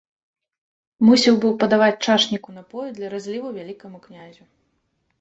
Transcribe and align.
Мусіў 1.07 1.37
быў 1.43 1.53
падаваць 1.65 1.99
чашніку 2.07 2.49
напоі 2.59 2.89
для 2.99 3.07
разліву 3.15 3.47
вялікаму 3.63 3.97
князю. 4.11 4.53